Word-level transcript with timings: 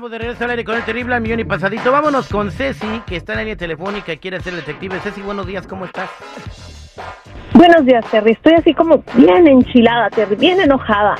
Estamos 0.00 0.12
de 0.12 0.18
regreso 0.18 0.44
al 0.44 0.50
aire 0.52 0.64
con 0.64 0.76
el 0.76 0.82
terrible 0.82 1.20
millón 1.20 1.40
y 1.40 1.44
pasadito. 1.44 1.92
Vámonos 1.92 2.26
con 2.30 2.50
Ceci, 2.50 3.02
que 3.06 3.16
está 3.16 3.34
en 3.34 3.36
la 3.36 3.42
línea 3.42 3.56
telefónica 3.58 4.14
y 4.14 4.16
quiere 4.16 4.40
ser 4.40 4.54
detective. 4.54 4.98
Ceci, 5.00 5.20
buenos 5.20 5.46
días, 5.46 5.66
¿cómo 5.66 5.84
estás? 5.84 6.08
Buenos 7.52 7.84
días, 7.84 8.02
Terry. 8.10 8.32
Estoy 8.32 8.54
así 8.54 8.72
como 8.72 9.04
bien 9.12 9.46
enchilada, 9.46 10.08
Terry, 10.08 10.36
bien 10.36 10.58
enojada. 10.58 11.16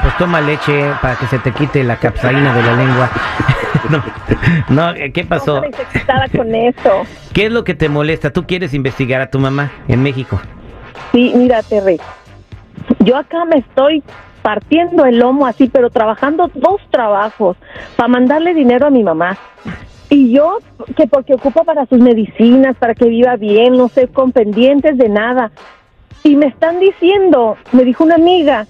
Pues 0.00 0.16
toma 0.16 0.40
leche 0.40 0.92
para 1.02 1.16
que 1.16 1.26
se 1.26 1.40
te 1.40 1.50
quite 1.50 1.82
la 1.82 1.96
capsaína 1.96 2.54
de 2.54 2.62
la 2.62 2.76
lengua. 2.76 3.10
no, 4.68 4.92
no, 4.92 4.94
¿qué 5.12 5.24
pasó? 5.24 5.62
No 5.62 6.38
con 6.38 6.54
eso. 6.54 7.02
¿Qué 7.32 7.46
es 7.46 7.52
lo 7.52 7.64
que 7.64 7.74
te 7.74 7.88
molesta? 7.88 8.32
¿Tú 8.32 8.46
quieres 8.46 8.74
investigar 8.74 9.20
a 9.20 9.28
tu 9.28 9.40
mamá 9.40 9.72
en 9.88 10.04
México? 10.04 10.40
Sí, 11.10 11.32
mira, 11.34 11.64
Terry. 11.64 12.00
Yo 13.00 13.16
acá 13.16 13.44
me 13.44 13.56
estoy 13.56 14.04
partiendo 14.42 15.04
el 15.04 15.18
lomo 15.18 15.46
así, 15.46 15.68
pero 15.68 15.90
trabajando 15.90 16.50
dos 16.54 16.80
trabajos 16.90 17.56
para 17.96 18.08
mandarle 18.08 18.54
dinero 18.54 18.86
a 18.86 18.90
mi 18.90 19.02
mamá. 19.02 19.36
Y 20.08 20.32
yo, 20.32 20.58
que 20.96 21.06
porque 21.06 21.34
ocupa 21.34 21.62
para 21.62 21.86
sus 21.86 22.00
medicinas, 22.00 22.76
para 22.76 22.94
que 22.94 23.08
viva 23.08 23.36
bien, 23.36 23.76
no 23.76 23.88
sé, 23.88 24.08
con 24.08 24.32
pendientes 24.32 24.98
de 24.98 25.08
nada. 25.08 25.52
Y 26.24 26.36
me 26.36 26.46
están 26.46 26.80
diciendo, 26.80 27.56
me 27.72 27.84
dijo 27.84 28.02
una 28.04 28.16
amiga, 28.16 28.66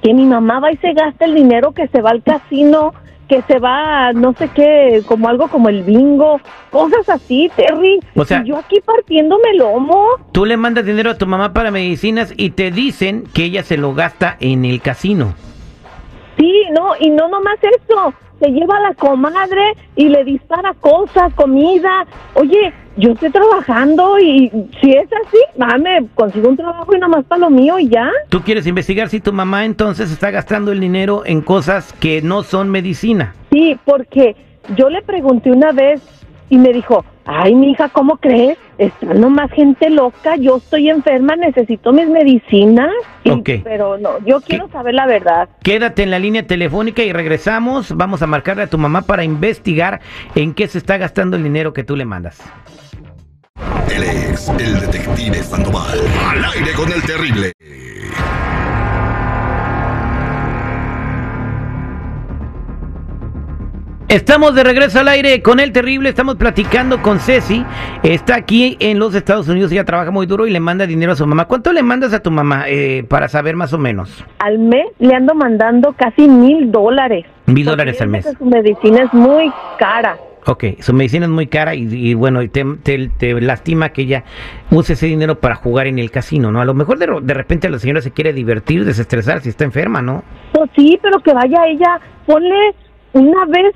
que 0.00 0.14
mi 0.14 0.26
mamá 0.26 0.60
va 0.60 0.70
y 0.70 0.76
se 0.76 0.92
gasta 0.92 1.24
el 1.24 1.34
dinero 1.34 1.72
que 1.72 1.88
se 1.88 2.02
va 2.02 2.10
al 2.10 2.22
casino, 2.22 2.92
que 3.28 3.42
se 3.42 3.58
va 3.58 4.08
a 4.08 4.12
no 4.12 4.32
sé 4.34 4.48
qué, 4.54 5.02
como 5.06 5.28
algo 5.28 5.48
como 5.48 5.68
el 5.68 5.82
bingo, 5.82 6.40
cosas 6.70 7.08
así, 7.08 7.50
Terry. 7.56 8.00
O 8.14 8.24
sea- 8.24 8.42
y 8.44 8.48
yo 8.48 8.56
aquí 8.58 8.80
partiéndome 8.84 9.50
el 9.52 9.58
lomo. 9.58 10.06
Tú 10.32 10.44
le 10.44 10.56
mandas 10.56 10.84
dinero 10.84 11.10
a 11.10 11.18
tu 11.18 11.26
mamá 11.26 11.52
para 11.52 11.70
medicinas 11.70 12.32
y 12.36 12.50
te 12.50 12.70
dicen 12.70 13.24
que 13.32 13.44
ella 13.44 13.62
se 13.62 13.76
lo 13.76 13.94
gasta 13.94 14.36
en 14.40 14.64
el 14.64 14.80
casino. 14.80 15.34
Sí, 16.38 16.52
no, 16.72 16.92
y 16.98 17.10
no 17.10 17.28
nomás 17.28 17.58
eso, 17.62 18.12
se 18.40 18.50
lleva 18.50 18.76
a 18.76 18.88
la 18.88 18.94
comadre 18.94 19.74
y 19.96 20.08
le 20.08 20.24
dispara 20.24 20.74
cosas, 20.74 21.32
comida. 21.34 22.06
Oye, 22.34 22.72
yo 22.96 23.12
estoy 23.12 23.30
trabajando 23.30 24.18
y 24.18 24.50
si 24.80 24.90
es 24.90 25.08
así, 25.26 25.38
dame, 25.56 26.06
consigo 26.14 26.48
un 26.48 26.56
trabajo 26.56 26.94
y 26.94 26.98
nomás 26.98 27.24
para 27.24 27.40
lo 27.40 27.50
mío 27.50 27.78
y 27.78 27.88
ya. 27.88 28.10
Tú 28.28 28.40
quieres 28.42 28.66
investigar 28.66 29.08
si 29.08 29.20
tu 29.20 29.32
mamá 29.32 29.64
entonces 29.64 30.10
está 30.10 30.30
gastando 30.30 30.72
el 30.72 30.80
dinero 30.80 31.22
en 31.24 31.40
cosas 31.40 31.92
que 31.94 32.22
no 32.22 32.42
son 32.42 32.70
medicina. 32.70 33.34
Sí, 33.50 33.78
porque 33.84 34.36
yo 34.76 34.88
le 34.90 35.02
pregunté 35.02 35.50
una 35.50 35.72
vez 35.72 36.02
y 36.48 36.58
me 36.58 36.72
dijo, 36.72 37.04
ay, 37.24 37.54
mi 37.54 37.72
hija, 37.72 37.88
¿cómo 37.88 38.16
crees? 38.16 38.58
Está 38.78 39.14
nomás 39.14 39.50
gente 39.52 39.88
loca, 39.90 40.36
yo 40.36 40.56
estoy 40.56 40.88
enferma, 40.90 41.36
necesito 41.36 41.92
mis 41.92 42.08
medicinas. 42.08 42.90
Y- 43.22 43.30
Ok. 43.30 43.50
Pero 43.62 43.98
no, 43.98 44.18
yo 44.26 44.40
quiero 44.40 44.68
saber 44.68 44.94
la 44.94 45.06
verdad. 45.06 45.48
Quédate 45.62 46.02
en 46.02 46.10
la 46.10 46.18
línea 46.18 46.46
telefónica 46.46 47.02
y 47.02 47.12
regresamos. 47.12 47.96
Vamos 47.96 48.22
a 48.22 48.26
marcarle 48.26 48.64
a 48.64 48.66
tu 48.66 48.78
mamá 48.78 49.02
para 49.02 49.24
investigar 49.24 50.00
en 50.34 50.54
qué 50.54 50.66
se 50.68 50.78
está 50.78 50.96
gastando 50.98 51.36
el 51.36 51.42
dinero 51.42 51.72
que 51.72 51.84
tú 51.84 51.96
le 51.96 52.04
mandas. 52.04 52.42
Él 53.94 54.02
es 54.02 54.48
el 54.48 54.80
detective 54.80 55.36
Sandoval. 55.42 55.98
Al 56.28 56.44
aire 56.44 56.72
con 56.72 56.90
el 56.92 57.02
terrible. 57.02 57.52
Estamos 64.14 64.54
de 64.54 64.62
regreso 64.62 65.00
al 65.00 65.08
aire 65.08 65.42
con 65.42 65.58
el 65.58 65.72
terrible, 65.72 66.08
estamos 66.08 66.36
platicando 66.36 67.02
con 67.02 67.18
Ceci, 67.18 67.64
está 68.04 68.36
aquí 68.36 68.76
en 68.78 69.00
los 69.00 69.12
Estados 69.16 69.48
Unidos, 69.48 69.72
ella 69.72 69.84
trabaja 69.84 70.12
muy 70.12 70.24
duro 70.26 70.46
y 70.46 70.52
le 70.52 70.60
manda 70.60 70.86
dinero 70.86 71.10
a 71.10 71.16
su 71.16 71.26
mamá. 71.26 71.46
¿Cuánto 71.46 71.72
le 71.72 71.82
mandas 71.82 72.14
a 72.14 72.20
tu 72.22 72.30
mamá 72.30 72.66
eh, 72.68 73.04
para 73.08 73.26
saber 73.26 73.56
más 73.56 73.72
o 73.72 73.78
menos? 73.78 74.24
Al 74.38 74.60
mes 74.60 74.86
le 75.00 75.16
ando 75.16 75.34
mandando 75.34 75.94
casi 75.94 76.28
mil 76.28 76.70
dólares. 76.70 77.26
Mil 77.46 77.66
dólares 77.66 78.00
al 78.00 78.06
mes. 78.06 78.24
Su 78.38 78.44
medicina 78.44 79.02
es 79.02 79.12
muy 79.12 79.52
cara. 79.80 80.16
Ok, 80.46 80.64
su 80.78 80.92
medicina 80.94 81.26
es 81.26 81.32
muy 81.32 81.48
cara 81.48 81.74
y, 81.74 81.88
y 81.92 82.14
bueno, 82.14 82.40
y 82.40 82.48
te, 82.48 82.64
te- 82.84 83.08
te 83.18 83.40
lastima 83.40 83.88
que 83.88 84.02
ella 84.02 84.22
use 84.70 84.92
ese 84.92 85.06
dinero 85.06 85.40
para 85.40 85.56
jugar 85.56 85.88
en 85.88 85.98
el 85.98 86.12
casino, 86.12 86.52
¿no? 86.52 86.60
A 86.60 86.64
lo 86.64 86.74
mejor 86.74 86.98
de, 86.98 87.08
de 87.20 87.34
repente 87.34 87.68
la 87.68 87.80
señora 87.80 88.00
se 88.00 88.12
quiere 88.12 88.32
divertir, 88.32 88.84
desestresar 88.84 89.40
si 89.40 89.48
está 89.48 89.64
enferma, 89.64 90.02
¿no? 90.02 90.22
Pues 90.52 90.70
sí, 90.76 91.00
pero 91.02 91.18
que 91.18 91.34
vaya 91.34 91.66
ella, 91.66 91.98
ponle 92.26 92.76
una 93.12 93.44
vez 93.46 93.74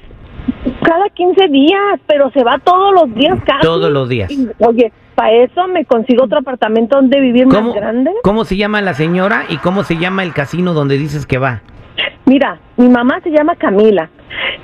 cada 0.82 1.09
15 1.10 1.48
días, 1.48 2.00
pero 2.06 2.31
se 2.32 2.42
va 2.44 2.59
todos 2.59 2.92
los 2.94 3.14
días 3.14 3.38
casi. 3.44 3.60
Todos 3.62 3.91
los 3.91 4.09
días. 4.09 4.31
Oye, 4.59 4.92
para 5.14 5.32
eso 5.32 5.66
me 5.69 5.84
consigo 5.84 6.25
otro 6.25 6.38
apartamento 6.38 6.97
donde 6.97 7.20
vivir 7.20 7.44
¿Cómo, 7.44 7.69
más 7.69 7.75
grande. 7.75 8.10
¿Cómo 8.22 8.44
se 8.44 8.56
llama 8.56 8.81
la 8.81 8.94
señora 8.94 9.44
y 9.48 9.56
cómo 9.59 9.82
se 9.84 9.97
llama 9.97 10.22
el 10.22 10.32
casino 10.32 10.75
donde 10.75 10.97
dices 10.98 11.26
que 11.26 11.38
va? 11.38 11.62
Mira, 12.26 12.60
mi 12.76 12.88
mamá 12.88 13.20
se 13.22 13.31
llama 13.31 13.56
Camila 13.56 14.10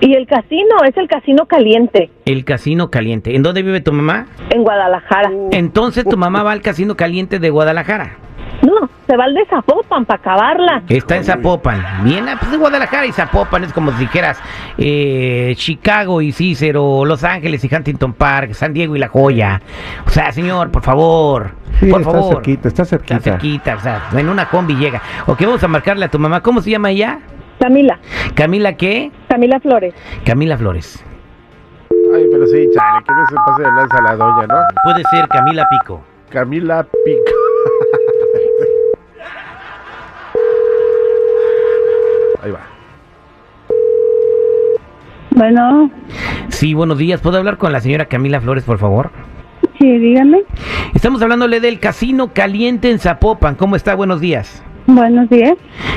y 0.01 0.15
el 0.15 0.27
casino 0.27 0.77
es 0.87 0.97
el 0.97 1.09
Casino 1.09 1.47
Caliente 1.47 2.11
El 2.27 2.45
casino 2.45 2.91
caliente. 2.91 3.35
¿En 3.35 3.43
dónde 3.43 3.63
vive 3.63 3.81
tu 3.81 3.93
mamá? 3.93 4.27
en 4.51 4.63
Guadalajara. 4.63 5.31
Entonces 5.51 6.05
tu 6.05 6.17
mamá 6.17 6.43
va 6.43 6.53
al 6.53 6.61
casino 6.61 6.97
caliente 6.97 7.39
de 7.39 7.51
Guadalajara. 7.51 8.19
No, 8.65 8.89
se 9.07 9.17
va 9.17 9.25
al 9.25 9.35
de 9.35 9.45
Zapopan 9.47 10.05
para 10.07 10.19
acabarla. 10.21 10.83
Está 10.89 11.17
en 11.17 11.25
Zapopan. 11.25 11.83
Bien, 12.03 12.27
ah, 12.29 12.37
pues 12.39 12.51
de 12.51 12.57
Guadalajara 12.57 13.05
y 13.07 13.13
Zapopan 13.13 13.65
es 13.65 13.73
como 13.73 13.93
si 13.93 13.99
dijeras 13.99 14.41
eh, 14.79 15.53
Chicago 15.57 16.23
y 16.23 16.33
Cícero, 16.33 17.05
Los 17.05 17.25
Ángeles 17.25 17.63
y 17.65 17.75
Huntington 17.75 18.15
Park, 18.15 18.55
San 18.55 18.73
Diego 18.73 18.97
y 18.97 18.99
La 18.99 19.09
Joya. 19.09 19.61
O 20.07 20.11
sea, 20.11 20.33
señor, 20.33 20.71
por 20.71 20.83
favor. 20.83 21.51
Sí, 21.81 21.91
por 21.91 22.01
está 22.01 22.13
favor. 22.13 22.35
cerquita, 22.35 22.69
está 22.69 22.85
cerquita. 22.85 23.17
Está 23.17 23.31
cerquita, 23.33 23.77
o 23.77 23.81
sea, 23.81 24.03
en 24.17 24.29
una 24.29 24.49
combi 24.49 24.77
llega. 24.77 25.03
Ok, 25.27 25.43
vamos 25.43 25.63
a 25.63 25.69
marcarle 25.69 26.07
a 26.07 26.09
tu 26.09 26.19
mamá. 26.19 26.41
¿Cómo 26.41 26.63
se 26.63 26.71
llama 26.71 26.91
ella? 26.91 27.19
Camila, 27.61 27.99
Camila, 28.35 28.73
¿qué? 28.75 29.11
Camila 29.29 29.61
Flores. 29.61 29.95
Camila 30.25 30.57
Flores. 30.57 31.05
Ay, 32.15 32.25
pero 32.31 32.47
sí, 32.47 32.69
chale, 32.75 33.05
que 33.07 33.13
no 33.13 33.27
se 33.29 33.35
pase 33.47 33.63
de 33.63 33.69
lanza 33.69 34.03
la 34.03 34.17
doña, 34.17 34.47
¿no? 34.47 34.57
Puede 34.85 35.03
ser 35.11 35.29
Camila 35.29 35.67
Pico. 35.71 36.03
Camila 36.31 36.83
Pico. 37.05 37.33
Ahí 42.45 42.51
va. 42.51 42.61
Bueno, 45.31 45.91
Sí, 46.51 46.75
buenos 46.75 46.99
días. 46.99 47.21
¿Puedo 47.23 47.39
hablar 47.39 47.57
con 47.57 47.73
la 47.73 47.81
señora 47.81 48.05
Camila 48.05 48.41
Flores, 48.41 48.65
por 48.65 48.79
favor? 48.79 49.11
sí, 49.81 49.99
dígame. 49.99 50.43
Estamos 50.95 51.21
hablándole 51.23 51.59
del 51.61 51.81
casino 51.81 52.33
caliente 52.35 52.91
en 52.91 52.99
Zapopan. 52.99 53.55
¿Cómo 53.57 53.77
está? 53.77 53.95
Buenos 53.95 54.21
días. 54.21 54.63
Buenos 54.87 55.31
días. 55.31 55.55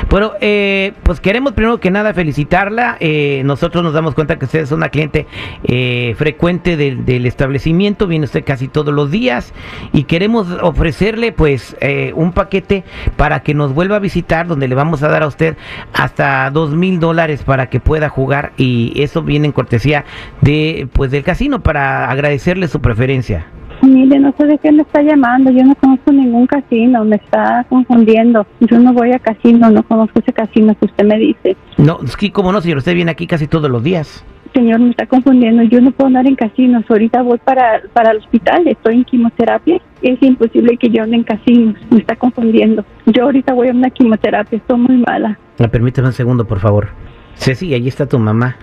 Bueno, 0.08 0.32
eh, 0.40 0.94
pues 1.02 1.20
queremos 1.20 1.52
primero 1.52 1.78
que 1.78 1.90
nada 1.90 2.14
felicitarla. 2.14 2.96
Eh, 3.00 3.42
nosotros 3.44 3.84
nos 3.84 3.92
damos 3.92 4.14
cuenta 4.14 4.38
que 4.38 4.46
usted 4.46 4.60
es 4.60 4.72
una 4.72 4.88
cliente 4.88 5.26
eh, 5.64 6.14
frecuente 6.16 6.78
del, 6.78 7.26
establecimiento, 7.26 8.06
viene 8.06 8.24
usted 8.24 8.44
casi 8.44 8.66
todos 8.66 8.94
los 8.94 9.10
días 9.10 9.52
y 9.92 10.04
queremos 10.04 10.50
ofrecerle 10.62 11.32
pues 11.32 11.76
eh, 11.80 12.12
un 12.14 12.32
paquete 12.32 12.84
para 13.18 13.40
que 13.40 13.52
nos 13.52 13.74
vuelva 13.74 13.96
a 13.96 13.98
visitar 13.98 14.46
donde 14.46 14.68
le 14.68 14.74
vamos 14.74 15.02
a 15.02 15.08
dar 15.08 15.22
a 15.22 15.26
usted 15.26 15.58
hasta 15.92 16.50
dos 16.50 16.74
mil 16.74 16.98
dólares 16.98 17.42
para 17.42 17.68
que 17.68 17.80
pueda 17.80 18.08
jugar 18.08 18.52
y 18.56 19.02
eso 19.02 19.22
viene 19.22 19.46
en 19.46 19.52
cortesía 19.52 20.06
de 20.40 20.88
pues 20.94 21.10
del 21.10 21.24
casino 21.24 21.60
para 21.60 22.10
agradecerle 22.10 22.68
su 22.68 22.80
preferencia. 22.80 23.57
Mire, 23.88 24.18
no 24.18 24.34
sé 24.38 24.46
de 24.46 24.58
qué 24.58 24.70
me 24.70 24.82
está 24.82 25.02
llamando. 25.02 25.50
Yo 25.50 25.64
no 25.64 25.74
conozco 25.74 26.12
ningún 26.12 26.46
casino. 26.46 27.04
Me 27.04 27.16
está 27.16 27.64
confundiendo. 27.68 28.46
Yo 28.60 28.78
no 28.78 28.92
voy 28.92 29.12
a 29.12 29.18
casino. 29.18 29.70
No 29.70 29.82
conozco 29.82 30.20
ese 30.20 30.32
casino 30.32 30.74
que 30.78 30.86
usted 30.86 31.04
me 31.04 31.18
dice. 31.18 31.56
No, 31.78 31.98
es 32.04 32.16
que 32.16 32.30
como 32.30 32.52
no, 32.52 32.60
señor, 32.60 32.78
usted 32.78 32.94
viene 32.94 33.10
aquí 33.10 33.26
casi 33.26 33.46
todos 33.46 33.70
los 33.70 33.82
días. 33.82 34.24
Señor, 34.54 34.80
me 34.80 34.90
está 34.90 35.06
confundiendo. 35.06 35.62
Yo 35.64 35.80
no 35.80 35.90
puedo 35.90 36.08
andar 36.08 36.26
en 36.26 36.36
casinos. 36.36 36.84
Ahorita 36.88 37.22
voy 37.22 37.38
para, 37.38 37.82
para 37.92 38.12
el 38.12 38.18
hospital. 38.18 38.68
Estoy 38.68 38.96
en 38.96 39.04
quimioterapia. 39.04 39.80
Es 40.02 40.22
imposible 40.22 40.76
que 40.76 40.90
yo 40.90 41.02
ande 41.02 41.16
en 41.16 41.24
casinos. 41.24 41.76
Me 41.90 41.98
está 41.98 42.16
confundiendo. 42.16 42.84
Yo 43.06 43.24
ahorita 43.24 43.52
voy 43.54 43.68
a 43.68 43.72
una 43.72 43.90
quimioterapia. 43.90 44.58
Estoy 44.58 44.78
muy 44.78 44.96
mala. 44.98 45.38
Me 45.58 45.68
permíteme 45.68 46.08
un 46.08 46.12
segundo, 46.12 46.46
por 46.46 46.60
favor. 46.60 46.88
Ceci, 47.34 47.72
ahí 47.74 47.88
está 47.88 48.06
tu 48.06 48.18
mamá. 48.18 48.56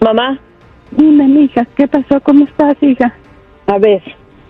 Mamá, 0.00 0.40
Dime, 0.90 1.28
mija, 1.28 1.64
¿qué 1.76 1.86
pasó? 1.86 2.20
¿Cómo 2.20 2.44
estás, 2.44 2.76
hija? 2.82 3.14
A 3.70 3.78
ver, 3.78 4.02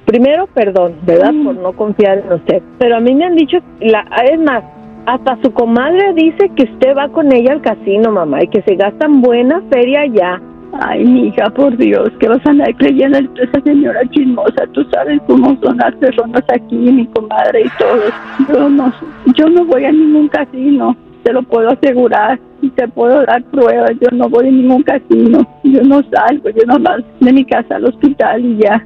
primero 0.07 0.47
perdón, 0.47 0.95
¿verdad? 1.03 1.33
Mm. 1.33 1.45
Por 1.45 1.57
no 1.57 1.73
confiar 1.73 2.19
en 2.19 2.33
usted. 2.33 2.63
Pero 2.79 2.97
a 2.97 3.01
mí 3.01 3.15
me 3.15 3.27
han 3.27 3.37
dicho, 3.37 3.59
la, 3.81 4.01
es 4.25 4.41
más, 4.41 4.65
hasta 5.05 5.39
su 5.43 5.53
comadre 5.53 6.15
dice 6.15 6.51
que 6.57 6.65
usted 6.65 6.97
va 6.97 7.09
con 7.09 7.31
ella 7.31 7.53
al 7.53 7.61
casino, 7.61 8.11
mamá, 8.11 8.43
y 8.43 8.49
que 8.49 8.63
se 8.63 8.77
gastan 8.77 9.21
buena 9.21 9.61
feria 9.71 10.01
allá. 10.01 10.41
Ay, 10.73 11.05
mija, 11.05 11.51
por 11.51 11.77
Dios, 11.77 12.11
que 12.19 12.29
vas 12.29 12.41
a 12.47 12.51
andar 12.51 12.75
creyendo 12.77 13.19
en 13.19 13.29
esa 13.37 13.61
señora 13.61 14.01
chismosa. 14.11 14.67
Tú 14.73 14.85
sabes 14.91 15.21
cómo 15.27 15.55
son 15.63 15.77
las 15.77 15.95
personas 15.97 16.45
aquí, 16.49 16.77
mi 16.77 17.07
comadre 17.09 17.63
y 17.63 17.69
todos. 17.79 18.13
Yo 18.49 18.69
no, 18.71 18.93
yo 19.37 19.49
no 19.49 19.65
voy 19.67 19.85
a 19.85 19.93
ningún 19.93 20.29
casino, 20.29 20.97
te 21.25 21.33
lo 21.33 21.43
puedo 21.43 21.69
asegurar. 21.71 22.39
Y 22.63 22.69
te 22.71 22.87
puedo 22.89 23.25
dar 23.25 23.43
pruebas. 23.45 23.93
Yo 24.01 24.09
no 24.13 24.29
voy 24.29 24.49
a 24.49 24.51
ningún 24.51 24.83
casino. 24.83 25.41
Yo 25.65 25.83
no 25.83 26.03
salgo, 26.13 26.51
yo 26.51 26.65
nomás 26.67 27.01
de 27.21 27.33
mi 27.33 27.45
casa 27.45 27.77
al 27.77 27.87
hospital 27.87 28.45
y 28.45 28.59
ya. 28.59 28.85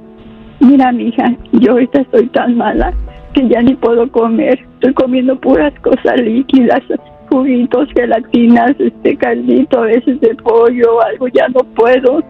Mira, 0.60 0.92
mija, 0.92 1.36
yo 1.52 1.72
ahorita 1.72 2.00
estoy 2.02 2.26
tan 2.28 2.56
mala 2.56 2.92
que 3.34 3.48
ya 3.48 3.60
ni 3.62 3.74
puedo 3.74 4.10
comer. 4.10 4.58
Estoy 4.74 4.94
comiendo 4.94 5.38
puras 5.40 5.72
cosas 5.80 6.20
líquidas. 6.20 6.82
juguitos, 7.30 7.88
gelatinas, 7.96 8.76
este 8.78 9.16
caldito, 9.16 9.80
a 9.80 9.86
veces 9.86 10.20
de 10.20 10.34
pollo, 10.36 11.00
algo, 11.02 11.26
ya 11.28 11.48
no 11.48 11.60
puedo. 11.74 12.22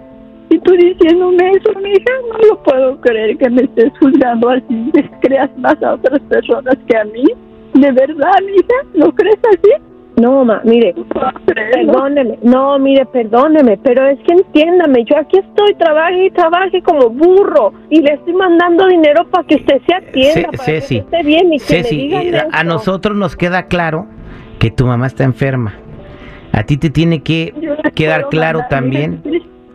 Y 0.48 0.58
tú 0.58 0.72
diciéndome 0.72 1.50
eso, 1.50 1.78
mija, 1.80 2.12
no 2.32 2.48
lo 2.48 2.62
puedo 2.62 3.00
creer 3.00 3.36
que 3.36 3.50
me 3.50 3.62
estés 3.62 3.92
juzgando 3.98 4.48
así, 4.50 4.92
creas 5.20 5.50
más 5.58 5.82
a 5.82 5.94
otras 5.94 6.20
personas 6.22 6.76
que 6.88 6.96
a 6.96 7.04
mí. 7.04 7.24
¿De 7.74 7.92
verdad, 7.92 8.32
mija? 8.46 8.74
¿Lo 8.94 9.12
crees 9.12 9.38
así? 9.50 9.72
No, 10.16 10.44
ma, 10.44 10.60
mire, 10.64 10.94
perdóneme, 11.44 12.38
no, 12.42 12.78
mire, 12.78 13.04
perdóneme, 13.06 13.76
pero 13.78 14.06
es 14.06 14.18
que 14.20 14.32
entiéndame, 14.34 15.04
yo 15.04 15.16
aquí 15.18 15.38
estoy, 15.38 15.74
trabaje 15.74 16.26
y 16.26 16.30
trabaje 16.30 16.80
como 16.82 17.10
burro 17.10 17.72
y 17.90 18.00
le 18.00 18.14
estoy 18.14 18.32
mandando 18.34 18.86
dinero 18.86 19.24
para 19.30 19.44
que 19.46 19.56
usted 19.56 19.80
se 19.86 19.94
atienda, 19.94 20.32
Ce- 20.34 20.56
para 20.56 20.62
Ceci, 20.64 20.94
que 20.96 21.00
esté 21.16 21.22
bien 21.24 21.52
y 21.52 21.58
que 21.58 21.64
Ceci, 21.64 21.96
me 21.96 22.02
digan 22.02 22.46
eh, 22.46 22.48
a 22.52 22.62
nosotros 22.64 23.16
nos 23.16 23.34
queda 23.36 23.64
claro 23.64 24.06
que 24.60 24.70
tu 24.70 24.86
mamá 24.86 25.06
está 25.08 25.24
enferma. 25.24 25.74
A 26.52 26.62
ti 26.62 26.76
te 26.76 26.90
tiene 26.90 27.20
que 27.22 27.52
quedar 27.96 28.28
claro 28.28 28.60
mandar, 28.60 28.68
también 28.68 29.20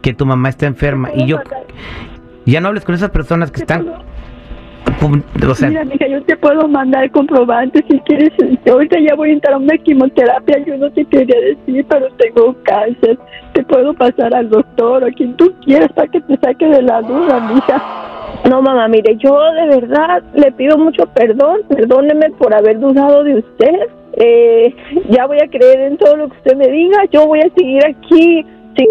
que 0.01 0.13
tu 0.13 0.25
mamá 0.25 0.47
está 0.47 0.65
enferma. 0.67 1.09
Y 1.13 1.25
yo, 1.25 1.39
ya 2.45 2.61
no 2.61 2.69
hables 2.69 2.85
con 2.85 2.95
esas 2.95 3.09
personas 3.09 3.51
que 3.51 3.59
están, 3.59 3.85
o 5.01 5.55
sea, 5.55 5.69
Mira, 5.69 5.85
mija, 5.85 6.07
yo 6.07 6.21
te 6.23 6.35
puedo 6.37 6.67
mandar 6.67 7.09
comprobantes 7.11 7.83
si 7.89 7.99
quieres. 8.01 8.31
Ahorita 8.69 8.97
ya 8.99 9.15
voy 9.15 9.29
a 9.29 9.33
entrar 9.33 9.53
a 9.53 9.57
una 9.57 9.77
quimioterapia. 9.77 10.63
Yo 10.65 10.77
no 10.77 10.91
te 10.91 11.05
quería 11.05 11.39
decir, 11.39 11.85
pero 11.87 12.07
tengo 12.17 12.55
cáncer. 12.63 13.17
Te 13.53 13.63
puedo 13.63 13.93
pasar 13.93 14.33
al 14.33 14.49
doctor 14.49 15.03
o 15.03 15.07
a 15.07 15.11
quien 15.11 15.35
tú 15.37 15.53
quieras 15.65 15.91
para 15.93 16.07
que 16.09 16.21
te 16.21 16.37
saque 16.37 16.65
de 16.65 16.81
la 16.81 17.01
duda, 17.01 17.39
mija. 17.53 17.81
No, 18.49 18.61
mamá, 18.61 18.87
mire, 18.87 19.15
yo 19.17 19.37
de 19.53 19.67
verdad 19.67 20.23
le 20.33 20.51
pido 20.53 20.77
mucho 20.77 21.05
perdón, 21.07 21.61
perdóneme 21.67 22.29
por 22.31 22.53
haber 22.53 22.79
dudado 22.79 23.23
de 23.23 23.35
usted. 23.39 23.75
Eh, 24.13 24.75
ya 25.09 25.25
voy 25.27 25.37
a 25.39 25.47
creer 25.49 25.79
en 25.81 25.97
todo 25.97 26.15
lo 26.17 26.29
que 26.29 26.37
usted 26.37 26.55
me 26.55 26.67
diga. 26.67 27.05
Yo 27.11 27.25
voy 27.27 27.39
a 27.39 27.49
seguir 27.55 27.85
aquí 27.85 28.45
sin- 28.75 28.85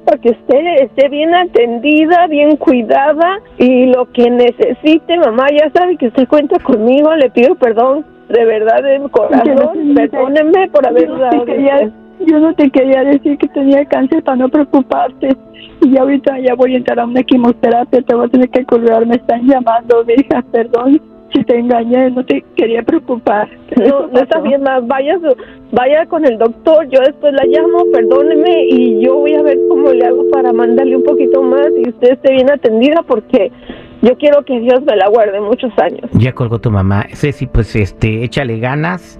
para 0.00 0.18
que 0.18 0.30
usted 0.30 0.66
esté 0.80 1.08
bien 1.08 1.34
atendida, 1.34 2.26
bien 2.26 2.56
cuidada 2.56 3.40
y 3.58 3.86
lo 3.86 4.10
que 4.12 4.30
necesite, 4.30 5.18
mamá, 5.18 5.46
ya 5.50 5.70
sabe 5.70 5.96
que 5.96 6.08
usted 6.08 6.26
cuenta 6.28 6.58
conmigo. 6.60 7.14
Le 7.14 7.30
pido 7.30 7.54
perdón, 7.54 8.04
de 8.28 8.44
verdad, 8.44 8.82
de 8.82 9.00
corazón. 9.10 9.94
Perdóneme 9.94 10.68
por 10.68 10.86
haber 10.86 11.08
Yo 11.08 11.16
no, 11.16 11.44
quería, 11.44 11.76
usted. 11.76 11.92
yo 12.26 12.38
no 12.38 12.54
te 12.54 12.70
quería 12.70 13.04
decir 13.04 13.38
que 13.38 13.48
tenía 13.48 13.84
cáncer 13.84 14.22
para 14.22 14.36
no 14.36 14.48
preocuparte. 14.48 15.36
Y 15.82 15.96
ahorita 15.96 16.38
ya 16.38 16.54
voy 16.54 16.74
a 16.74 16.78
entrar 16.78 17.00
a 17.00 17.04
una 17.04 17.22
quimioterapia. 17.22 18.02
Te 18.02 18.14
voy 18.14 18.26
a 18.26 18.28
tener 18.28 18.48
que 18.48 18.64
colgar. 18.64 19.06
Me 19.06 19.16
están 19.16 19.46
llamando, 19.46 20.04
mija. 20.04 20.42
Perdón 20.50 21.00
si 21.32 21.44
te 21.44 21.58
engañé. 21.58 22.10
No 22.10 22.24
te 22.24 22.44
quería 22.56 22.82
preocupar. 22.82 23.48
No, 23.76 24.06
no 24.06 24.20
está 24.20 24.40
bien, 24.40 24.62
más 24.62 24.86
vaya, 24.86 25.18
vaya 25.72 26.06
con 26.06 26.24
el 26.24 26.38
doctor, 26.38 26.86
yo 26.88 27.00
después 27.00 27.32
la 27.32 27.44
llamo, 27.46 27.84
perdóneme 27.90 28.66
y 28.68 29.00
yo 29.00 29.16
voy 29.16 29.34
a 29.34 29.42
ver 29.42 29.58
cómo 29.68 29.90
le 29.90 30.04
hago 30.04 30.28
para 30.30 30.52
mandarle 30.52 30.96
un 30.96 31.04
poquito 31.04 31.42
más 31.42 31.68
y 31.76 31.88
usted 31.88 32.12
esté 32.12 32.32
bien 32.32 32.50
atendida 32.50 33.02
porque 33.02 33.50
yo 34.02 34.16
quiero 34.18 34.44
que 34.44 34.60
Dios 34.60 34.82
me 34.86 34.96
la 34.96 35.08
guarde 35.08 35.40
muchos 35.40 35.72
años. 35.78 36.10
ya 36.12 36.32
colgó 36.34 36.58
tu 36.60 36.70
mamá. 36.70 37.06
Ceci, 37.14 37.46
pues 37.46 37.74
este, 37.76 38.22
échale 38.24 38.58
ganas. 38.58 39.18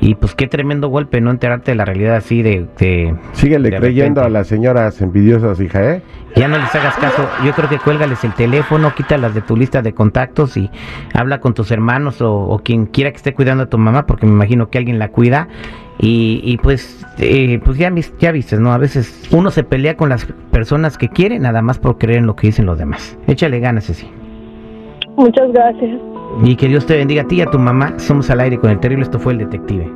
Y 0.00 0.14
pues 0.14 0.36
qué 0.36 0.46
tremendo 0.46 0.88
golpe, 0.90 1.20
no 1.20 1.32
enterarte 1.32 1.72
de 1.72 1.74
la 1.74 1.84
realidad 1.84 2.14
así 2.14 2.40
de... 2.40 2.66
de 2.78 3.16
Síguele 3.32 3.68
de 3.68 3.78
creyendo 3.78 4.20
repente. 4.20 4.20
a 4.20 4.28
las 4.28 4.46
señoras 4.46 5.00
envidiosas, 5.02 5.60
hija, 5.60 5.94
¿eh? 5.94 6.02
Ya 6.36 6.46
no 6.46 6.56
les 6.56 6.72
hagas 6.72 6.94
caso. 6.98 7.28
Yo 7.44 7.50
creo 7.52 7.68
que 7.68 7.78
cuélgales 7.78 8.22
el 8.22 8.32
teléfono, 8.34 8.94
quítalas 8.94 9.34
de 9.34 9.40
tu 9.40 9.56
lista 9.56 9.82
de 9.82 9.94
contactos 9.94 10.56
y 10.56 10.70
habla 11.14 11.40
con 11.40 11.52
tus 11.52 11.72
hermanos 11.72 12.22
o, 12.22 12.32
o 12.32 12.60
quien 12.60 12.86
quiera 12.86 13.10
que 13.10 13.16
esté 13.16 13.34
cuidando 13.34 13.64
a 13.64 13.66
tu 13.66 13.76
mamá, 13.76 14.06
porque 14.06 14.24
me 14.26 14.32
imagino 14.32 14.70
que 14.70 14.78
alguien 14.78 15.00
la 15.00 15.08
cuida. 15.08 15.48
Y, 16.00 16.40
y 16.44 16.56
pues, 16.58 17.04
eh, 17.18 17.60
pues 17.64 17.76
ya, 17.76 17.92
ya 18.20 18.32
viste, 18.32 18.56
¿no? 18.58 18.72
A 18.72 18.78
veces 18.78 19.28
uno 19.32 19.50
se 19.50 19.64
pelea 19.64 19.96
con 19.96 20.08
las 20.08 20.26
personas 20.52 20.96
que 20.96 21.08
quiere 21.08 21.38
nada 21.38 21.60
más 21.60 21.78
por 21.78 21.98
creer 21.98 22.18
en 22.18 22.26
lo 22.26 22.36
que 22.36 22.46
dicen 22.48 22.66
los 22.66 22.78
demás. 22.78 23.18
Échale 23.26 23.58
ganas, 23.58 23.90
así. 23.90 24.08
Muchas 25.16 25.50
gracias. 25.52 26.00
Y 26.44 26.54
que 26.54 26.68
Dios 26.68 26.86
te 26.86 26.96
bendiga 26.96 27.22
a 27.22 27.26
ti 27.26 27.36
y 27.36 27.40
a 27.40 27.46
tu 27.46 27.58
mamá. 27.58 27.98
Somos 27.98 28.30
al 28.30 28.40
aire 28.40 28.58
con 28.58 28.70
el 28.70 28.78
terrible. 28.78 29.02
Esto 29.02 29.18
fue 29.18 29.32
el 29.32 29.38
detective. 29.40 29.90